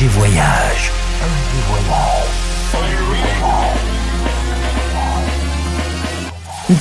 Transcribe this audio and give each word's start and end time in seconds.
FG 0.00 0.06
Voyage. 0.06 0.90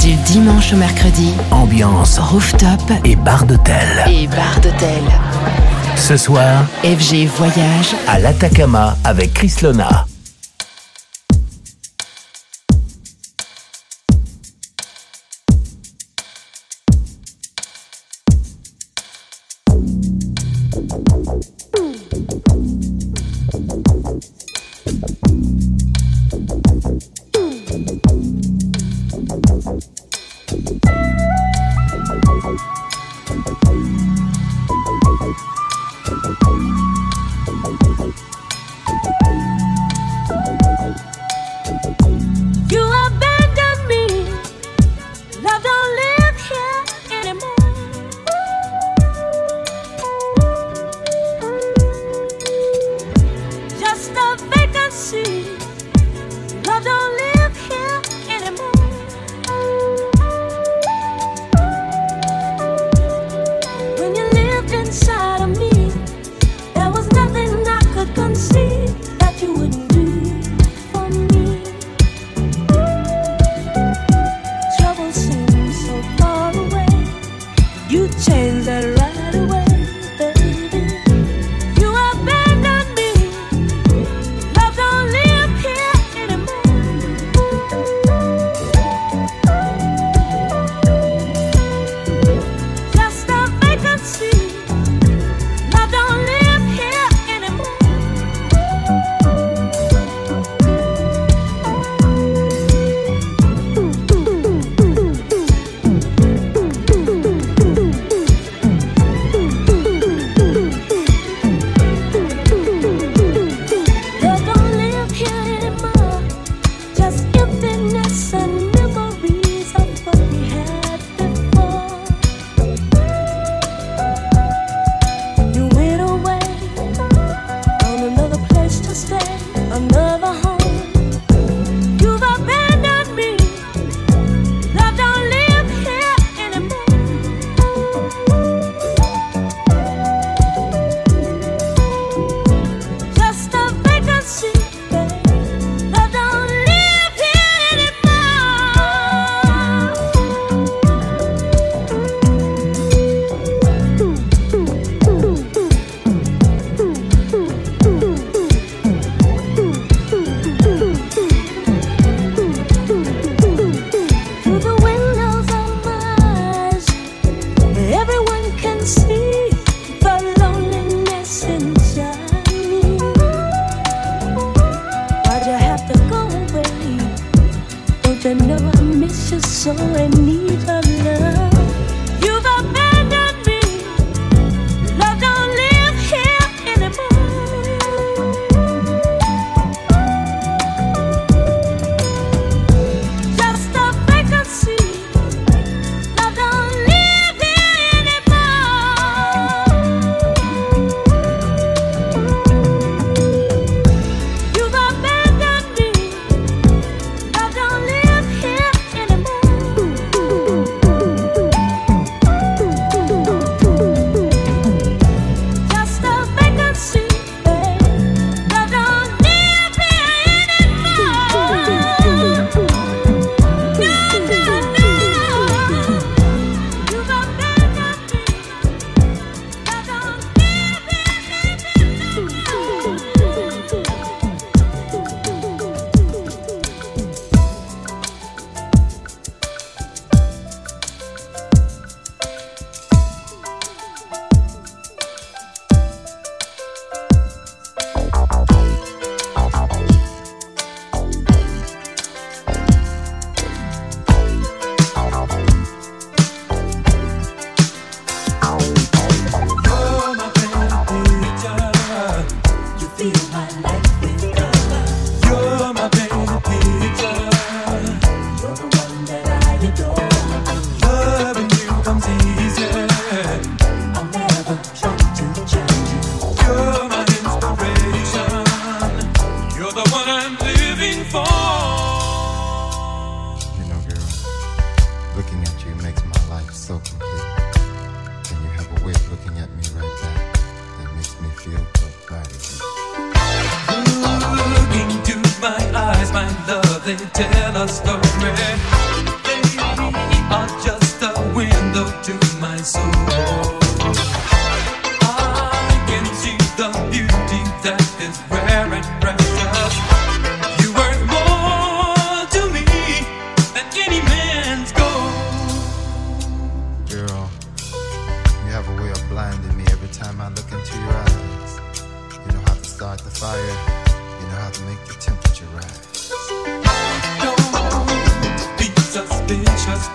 Du 0.02 0.14
dimanche 0.14 0.72
au 0.72 0.78
mercredi. 0.78 1.34
Ambiance 1.52 2.18
rooftop 2.18 2.80
et 3.04 3.18
bar 3.18 3.46
d'hôtel. 3.46 4.06
Et 4.10 4.28
bar 4.28 4.62
d'hôtel. 4.62 5.04
Ce 5.98 6.16
soir, 6.16 6.64
FG 6.84 7.26
Voyage 7.26 7.94
à 8.08 8.20
l'Atacama 8.20 8.96
avec 9.04 9.34
Chris 9.34 9.54
Lona. 9.64 10.06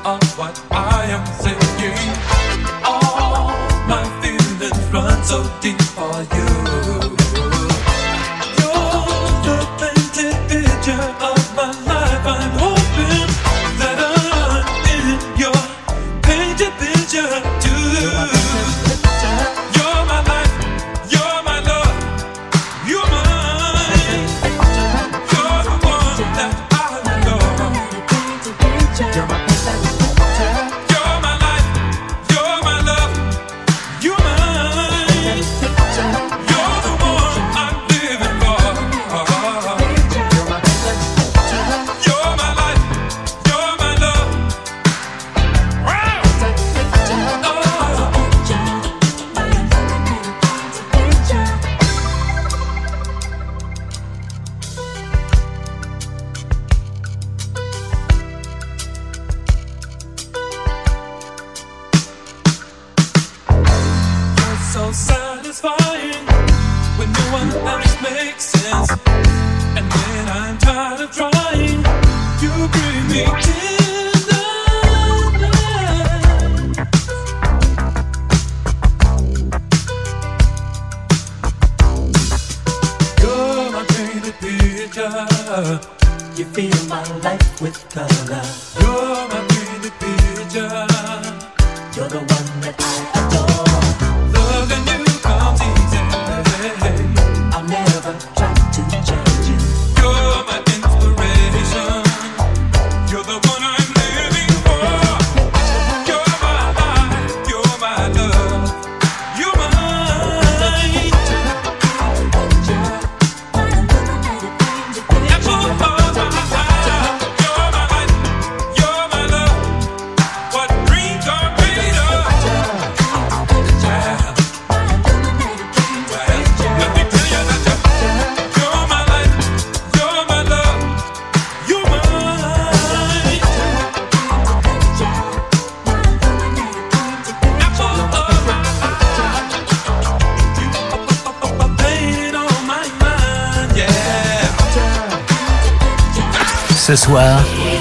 of 0.05 0.39
what 0.39 0.61
I 0.71 1.07
am 1.07 1.27
saying. 1.27 2.34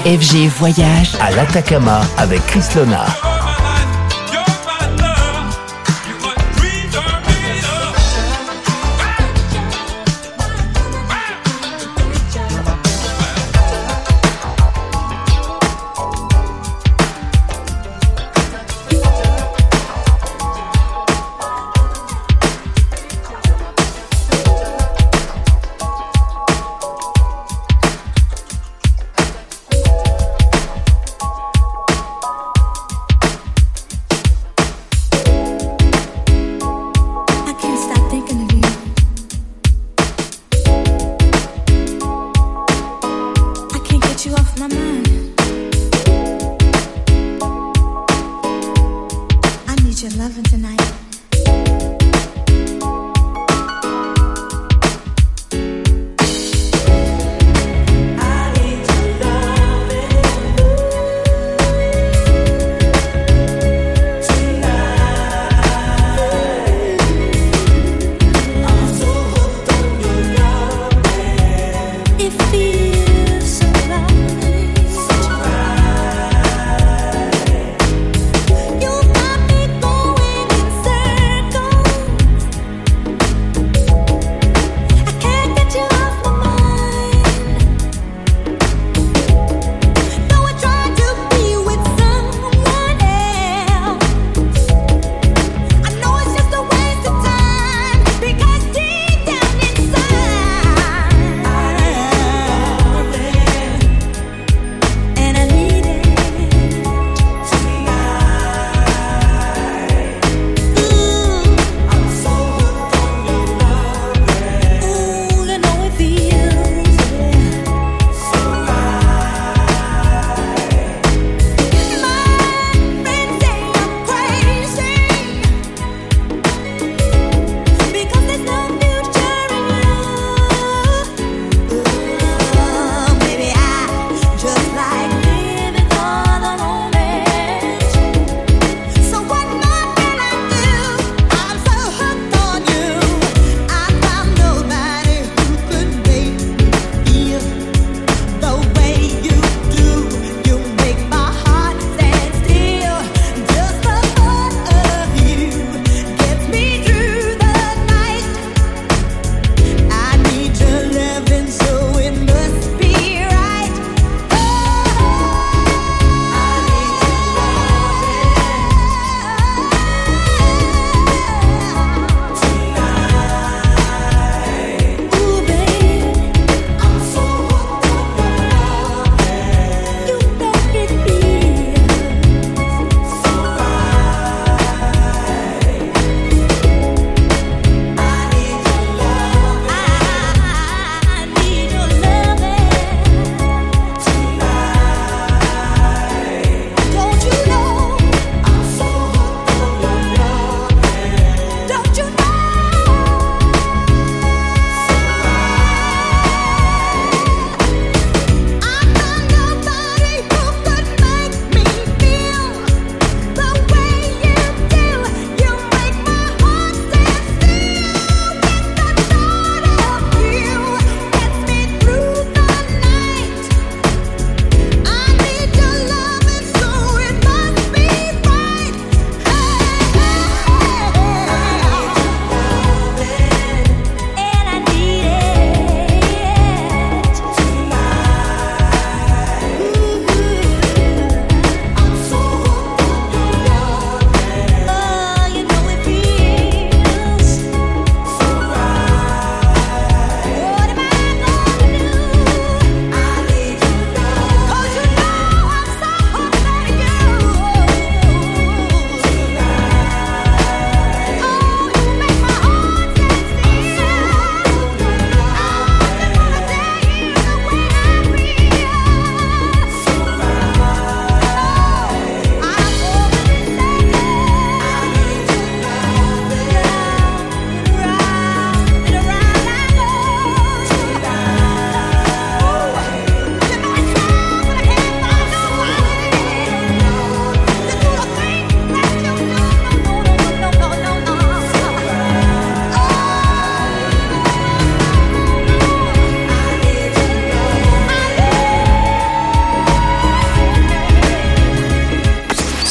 FG 0.04 0.48
Voyage 0.48 1.16
à 1.20 1.30
l'Atacama 1.30 2.02
avec 2.18 2.44
Chris 2.46 2.64
Lona. 2.76 3.33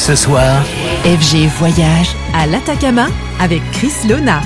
Ce 0.06 0.14
soir, 0.14 0.62
FG 1.04 1.48
Voyage 1.58 2.14
à 2.34 2.46
l'Atacama 2.46 3.06
avec 3.40 3.62
Chris 3.72 4.06
Lona. 4.06 4.42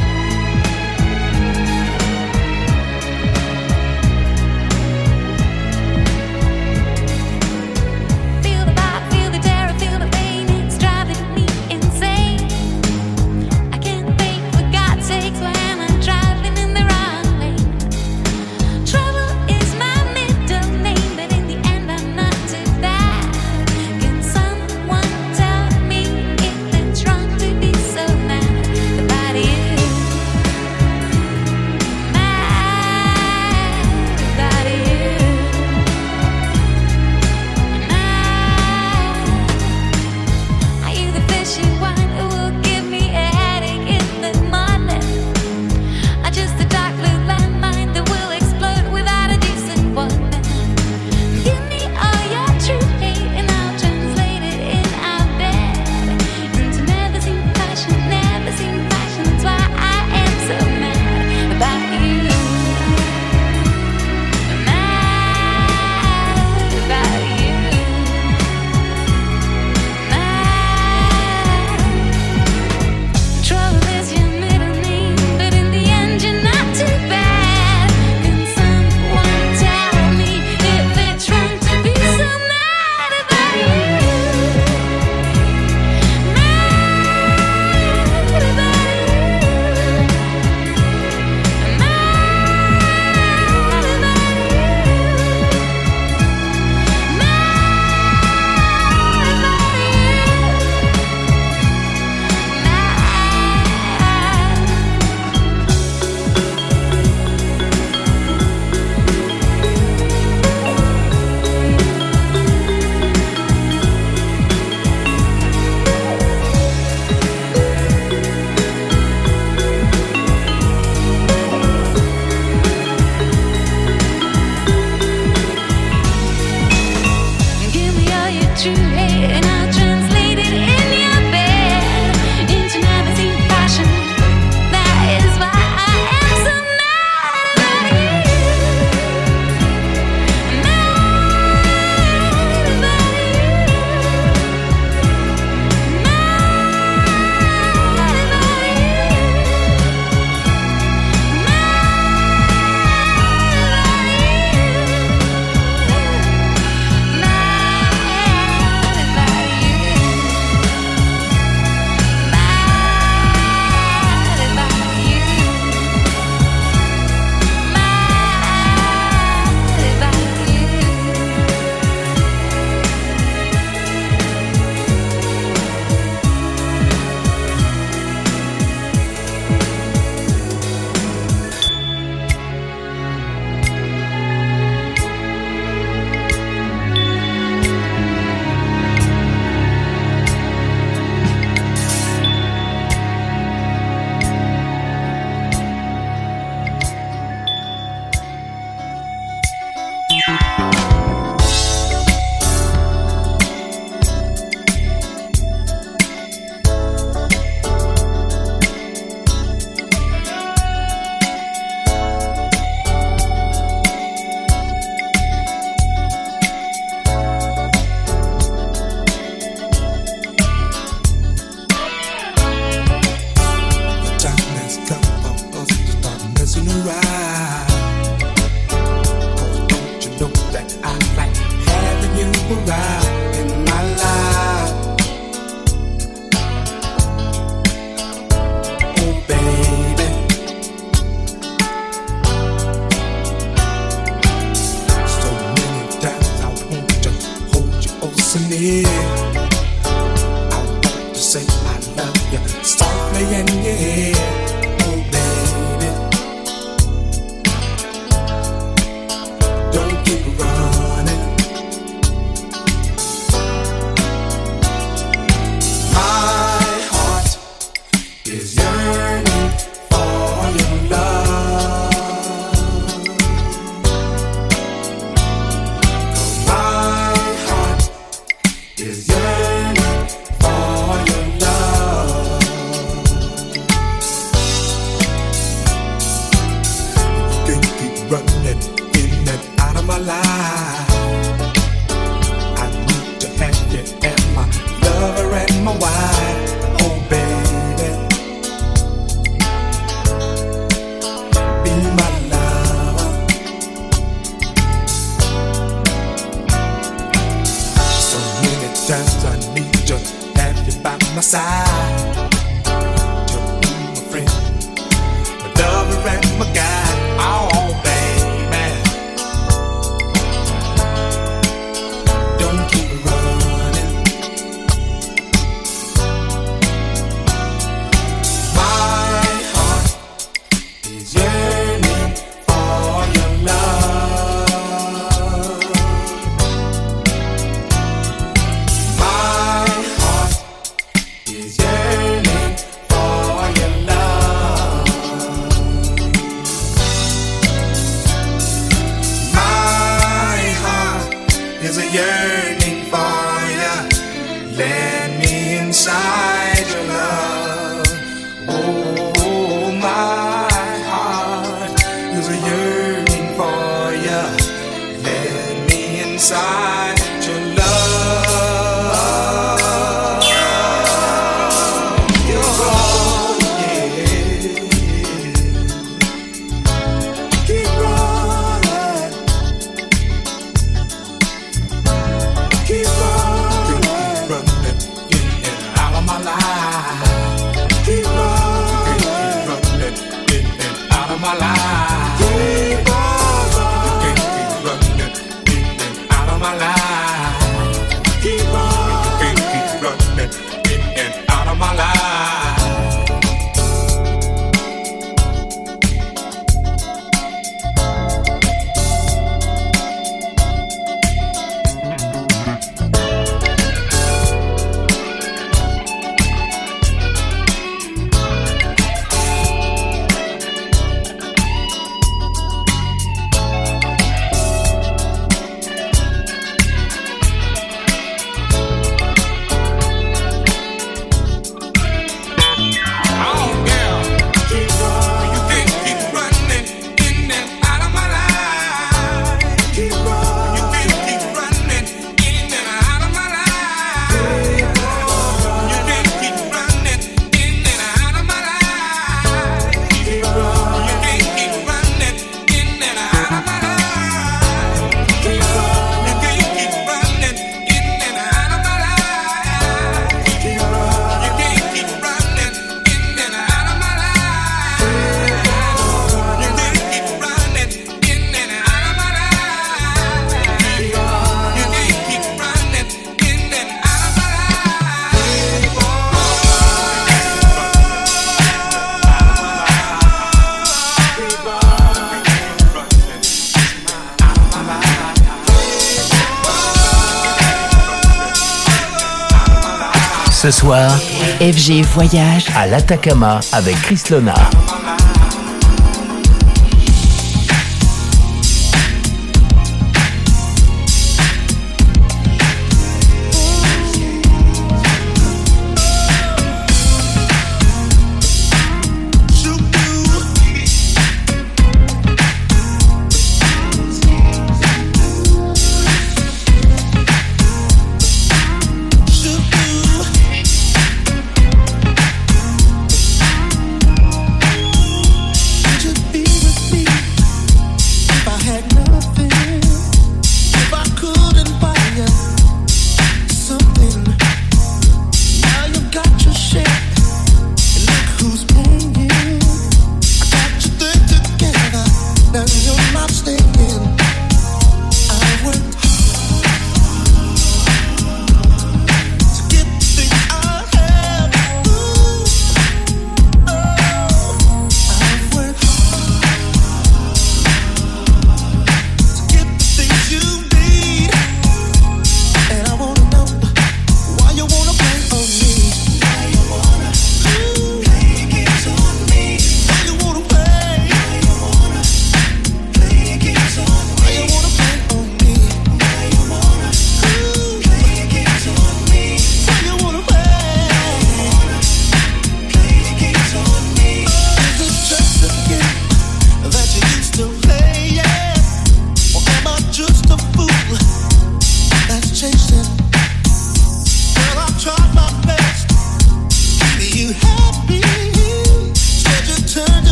FG 491.52 491.82
Voyage 491.94 492.46
à 492.54 492.66
l'Atacama 492.66 493.40
avec 493.52 493.74
Chris 493.80 494.02
Lona. 494.10 494.34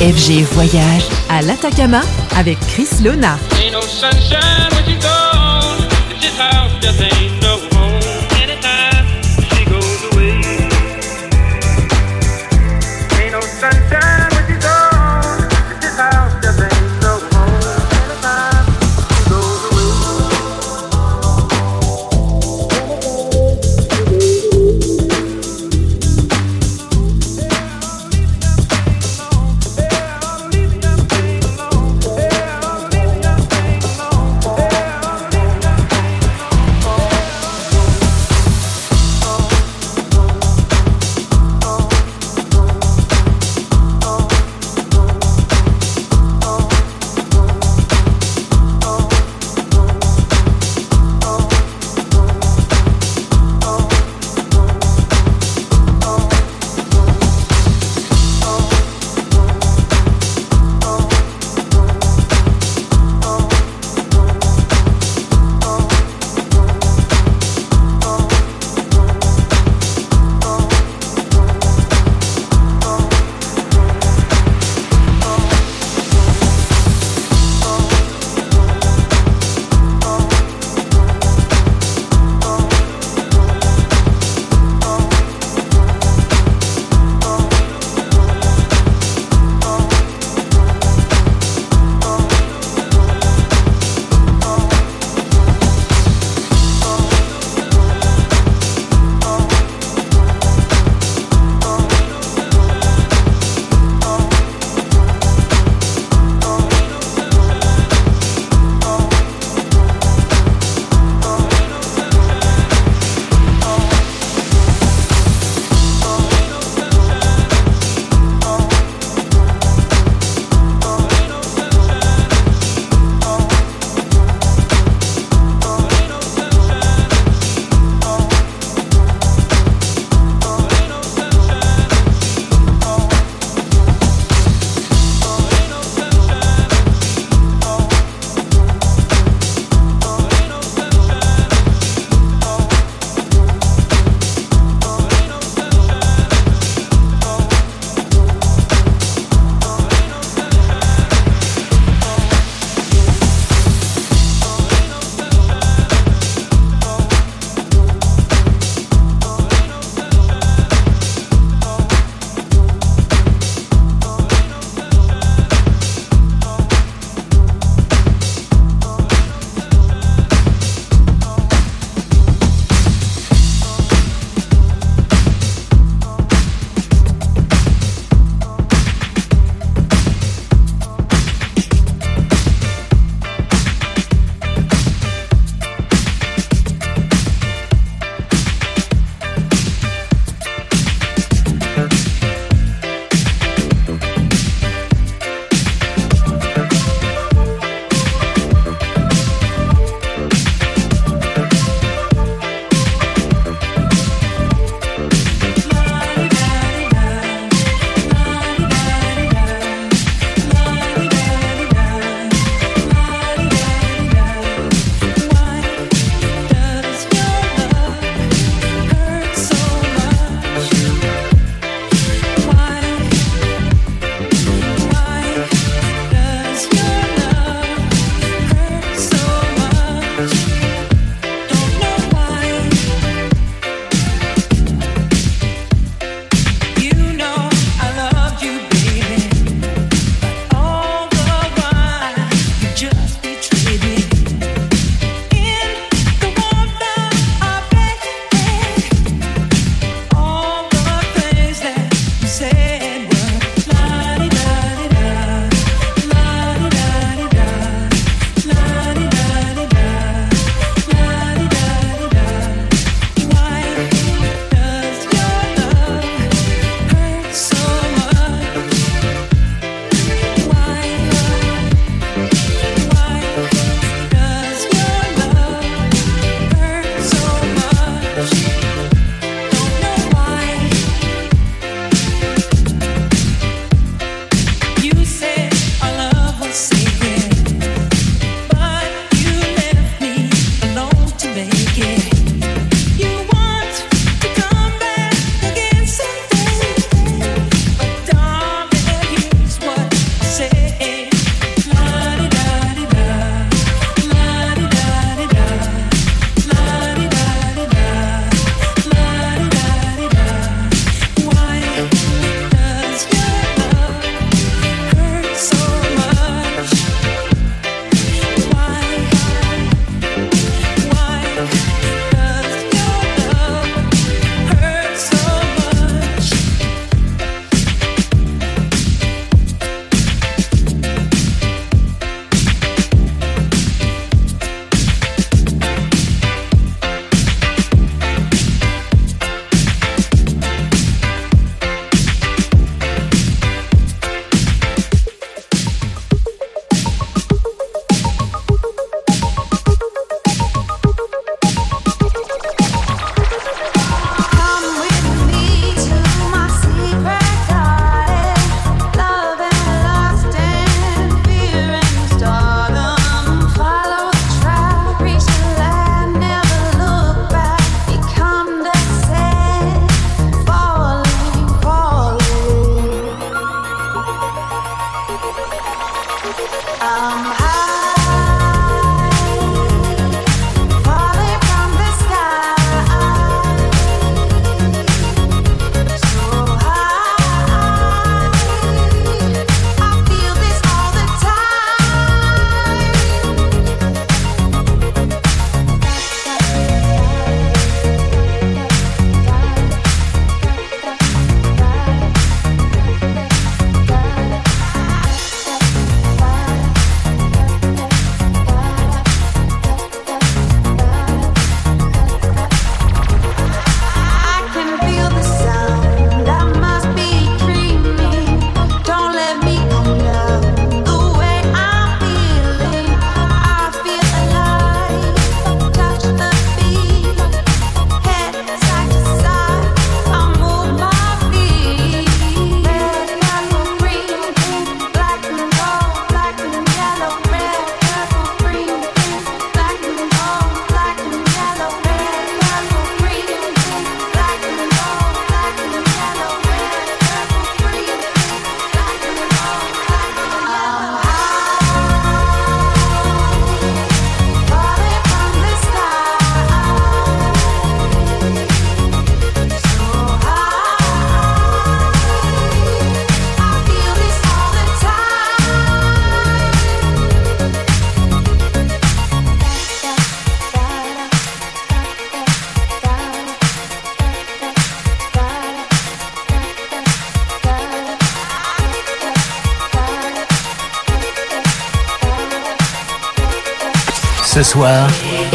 FG 0.00 0.44
Voyage 0.52 1.08
à 1.28 1.42
l'Atacama 1.42 2.00
avec 2.36 2.58
Chris 2.68 2.88
Lona. 3.02 3.38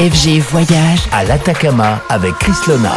FG 0.02 0.40
Voyage 0.40 1.08
à 1.12 1.24
l'Atacama 1.26 2.02
avec 2.10 2.34
Chris 2.40 2.58
Lona. 2.68 2.96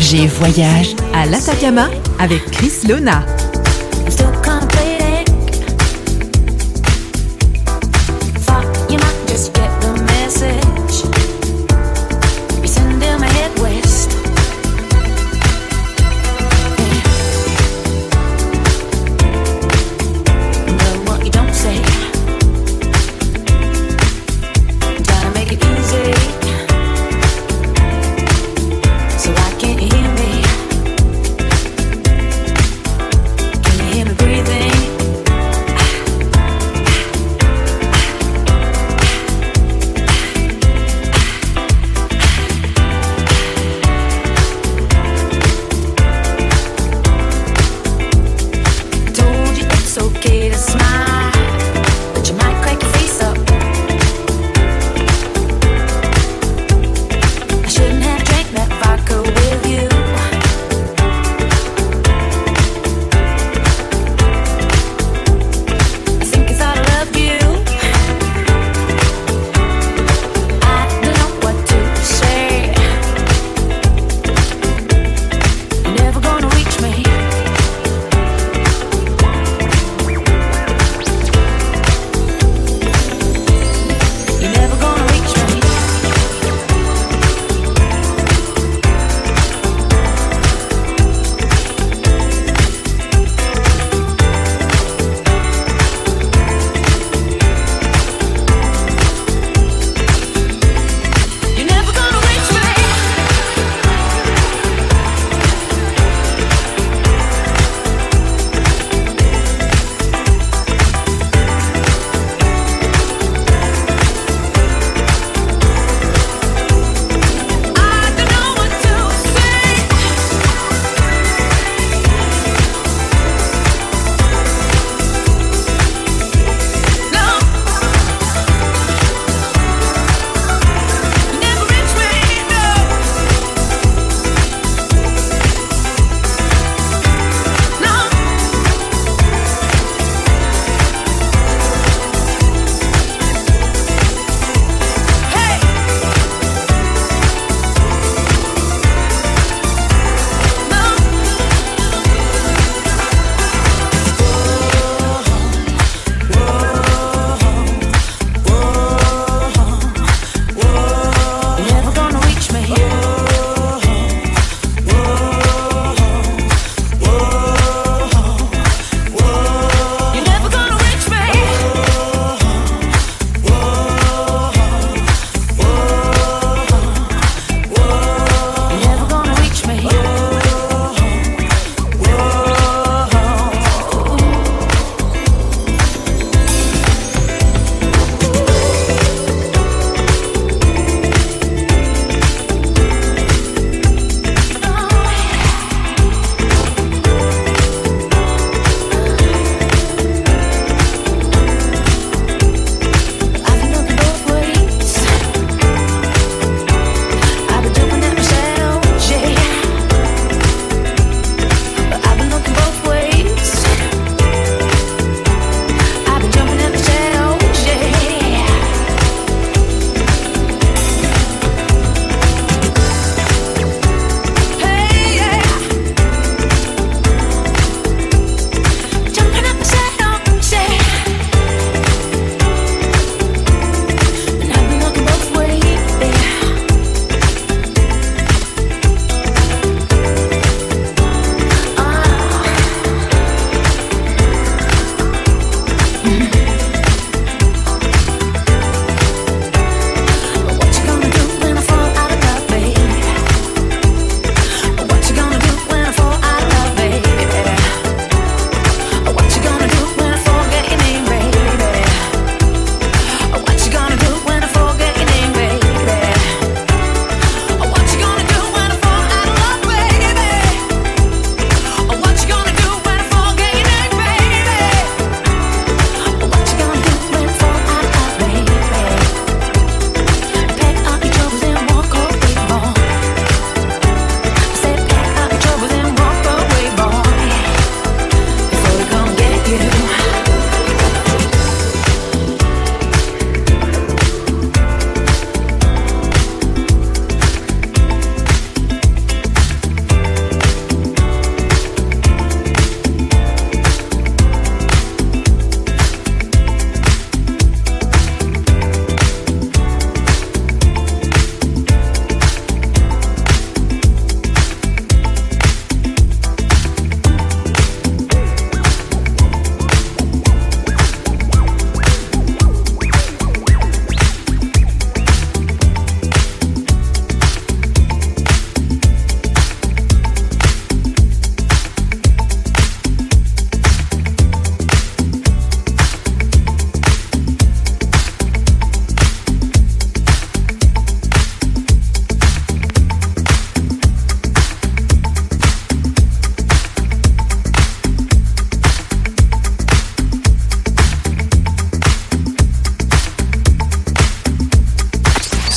FG 0.00 0.26
Voyage 0.28 0.94
à 1.12 1.26
l'Atacama 1.26 1.88
avec 2.20 2.44
Chris 2.52 2.86
Lona. 2.88 3.24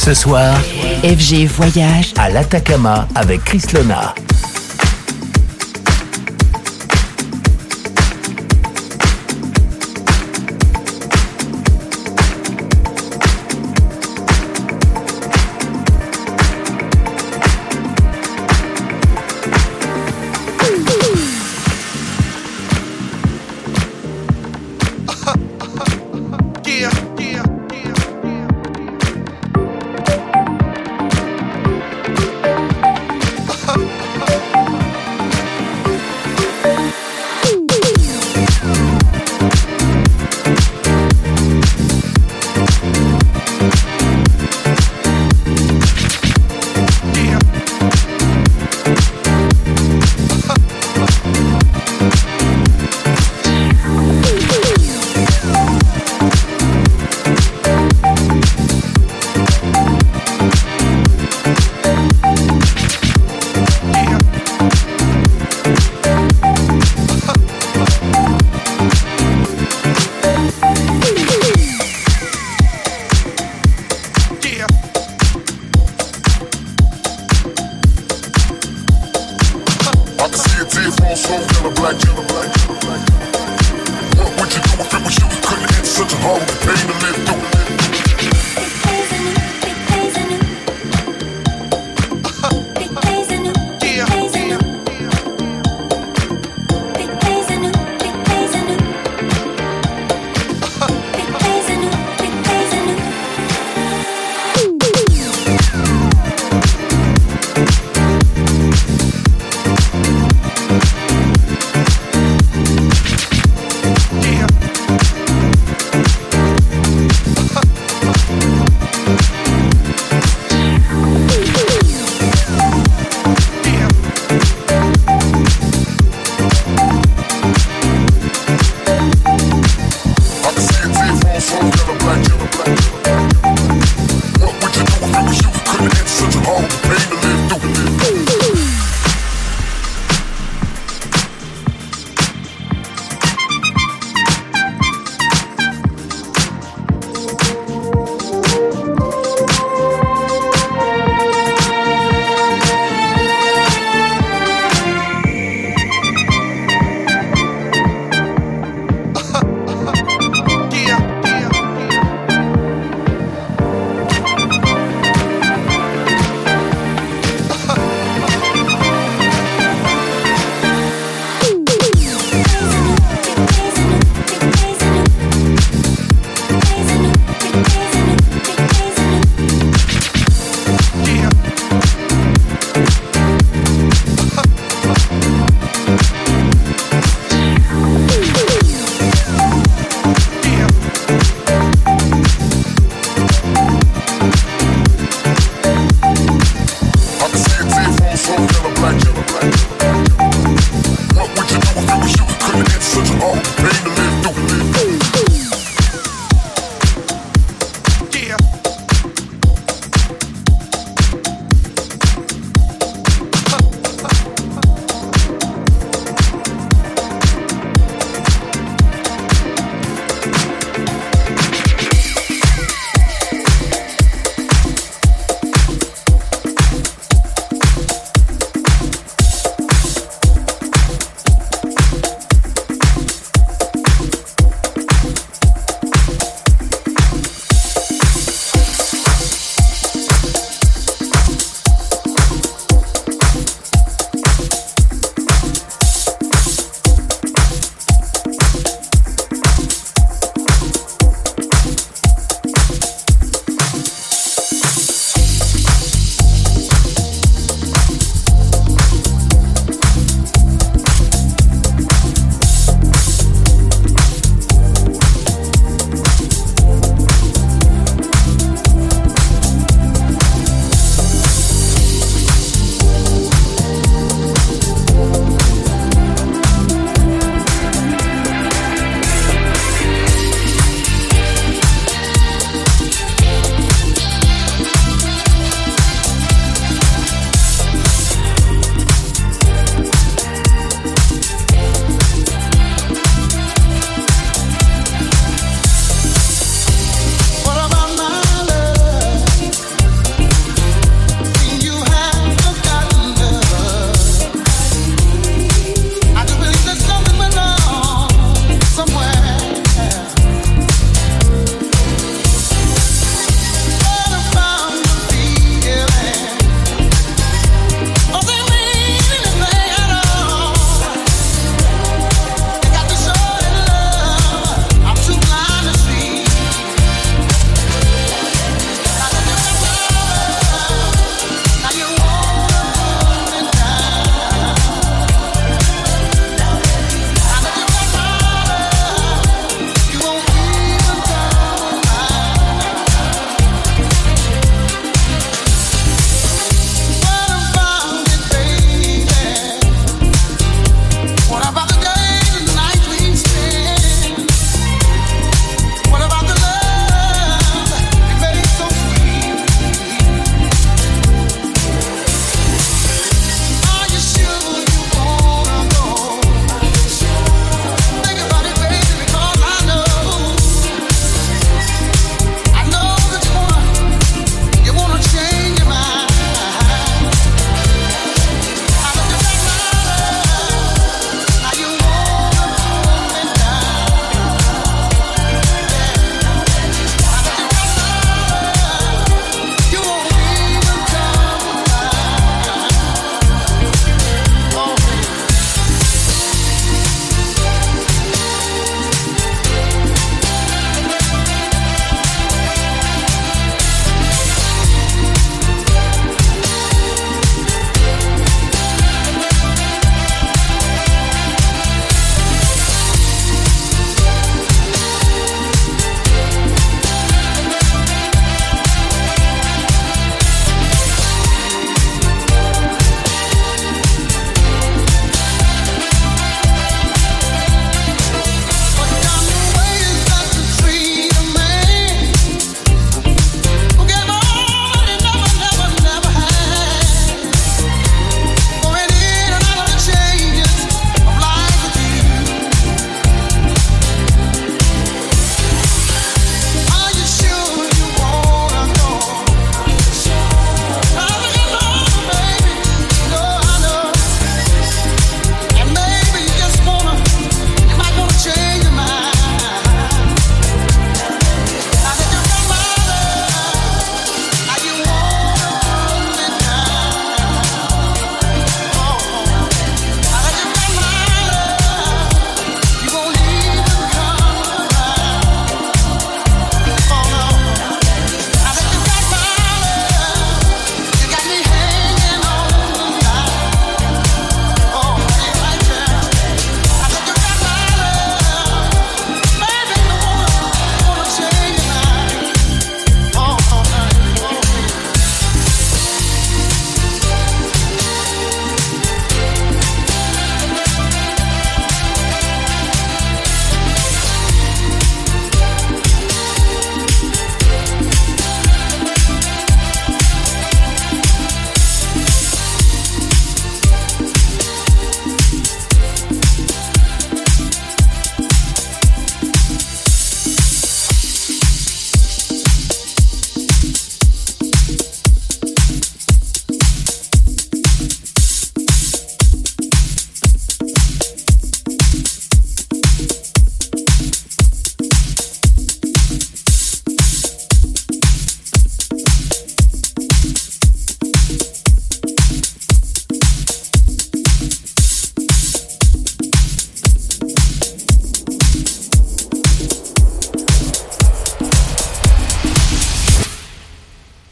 Ce 0.03 0.15
soir, 0.15 0.57
FG 1.03 1.45
Voyage 1.45 2.15
à 2.17 2.27
l'Atacama 2.31 3.07
avec 3.13 3.43
Chris 3.43 3.61
Lona. 3.71 4.15